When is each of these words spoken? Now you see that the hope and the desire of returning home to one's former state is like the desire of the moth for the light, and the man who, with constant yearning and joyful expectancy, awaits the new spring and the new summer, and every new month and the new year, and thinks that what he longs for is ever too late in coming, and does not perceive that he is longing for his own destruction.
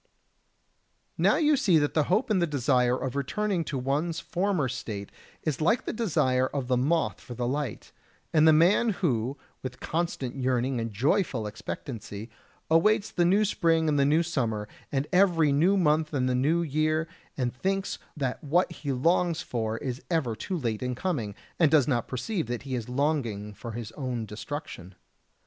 Now 1.15 1.35
you 1.35 1.55
see 1.55 1.77
that 1.77 1.93
the 1.93 2.05
hope 2.05 2.31
and 2.31 2.41
the 2.41 2.47
desire 2.47 2.97
of 2.97 3.15
returning 3.15 3.59
home 3.59 3.63
to 3.65 3.77
one's 3.77 4.19
former 4.19 4.67
state 4.67 5.11
is 5.43 5.61
like 5.61 5.85
the 5.85 5.93
desire 5.93 6.47
of 6.47 6.67
the 6.67 6.75
moth 6.75 7.21
for 7.21 7.35
the 7.35 7.45
light, 7.47 7.91
and 8.33 8.47
the 8.47 8.51
man 8.51 8.89
who, 9.05 9.37
with 9.61 9.79
constant 9.79 10.35
yearning 10.35 10.79
and 10.81 10.91
joyful 10.91 11.45
expectancy, 11.45 12.31
awaits 12.67 13.11
the 13.11 13.25
new 13.25 13.45
spring 13.45 13.87
and 13.87 13.99
the 13.99 14.03
new 14.05 14.23
summer, 14.23 14.67
and 14.91 15.05
every 15.13 15.51
new 15.51 15.77
month 15.77 16.15
and 16.15 16.27
the 16.27 16.33
new 16.33 16.63
year, 16.63 17.07
and 17.37 17.53
thinks 17.53 17.99
that 18.17 18.43
what 18.43 18.71
he 18.71 18.91
longs 18.91 19.43
for 19.43 19.77
is 19.77 20.01
ever 20.09 20.35
too 20.35 20.57
late 20.57 20.81
in 20.81 20.95
coming, 20.95 21.35
and 21.59 21.69
does 21.69 21.87
not 21.87 22.07
perceive 22.07 22.47
that 22.47 22.63
he 22.63 22.73
is 22.73 22.89
longing 22.89 23.53
for 23.53 23.73
his 23.73 23.91
own 23.91 24.25
destruction. 24.25 24.95